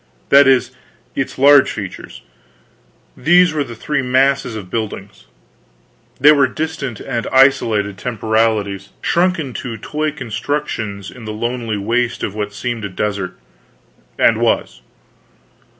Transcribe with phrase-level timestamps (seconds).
[0.29, 0.71] That is,
[1.13, 2.23] its large features.
[3.15, 5.27] These were the three masses of buildings.
[6.19, 12.33] They were distant and isolated temporalities shrunken to toy constructions in the lonely waste of
[12.33, 13.37] what seemed a desert
[14.17, 14.81] and was.